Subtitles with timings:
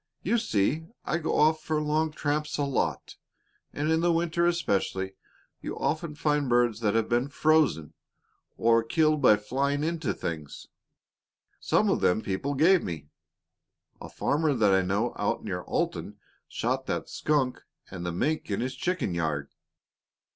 [0.23, 3.17] You see, I go off for long tramps a lot,
[3.71, 5.13] and in the winter especially
[5.61, 7.93] you often find birds that have been frozen,
[8.57, 10.65] or killed by flying into things.
[11.59, 13.09] Some of them people gave me.
[14.01, 17.61] A farmer that I know out near Alton shot that skunk
[17.91, 19.51] and the mink in his chicken yard.